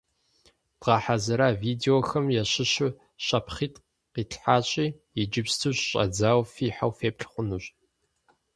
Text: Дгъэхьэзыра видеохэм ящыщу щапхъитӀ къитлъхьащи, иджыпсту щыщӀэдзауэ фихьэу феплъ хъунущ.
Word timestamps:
Дгъэхьэзыра 0.79 1.47
видеохэм 1.61 2.25
ящыщу 2.41 2.89
щапхъитӀ 3.25 3.81
къитлъхьащи, 4.13 4.87
иджыпсту 5.21 5.73
щыщӀэдзауэ 5.77 6.43
фихьэу 6.53 6.91
феплъ 6.97 7.27
хъунущ. 7.31 7.65